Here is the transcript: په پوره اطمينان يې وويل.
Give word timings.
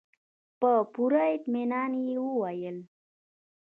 په 0.59 0.71
پوره 0.93 1.23
اطمينان 1.35 1.91
يې 2.07 2.15
وويل. 2.25 2.77